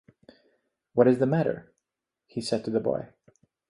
‘What 0.95 1.07
is 1.07 1.19
the 1.19 1.27
matter?’ 1.27 1.71
he 2.25 2.41
said 2.41 2.65
to 2.65 2.71
the 2.71 2.79
boy. 2.79 3.09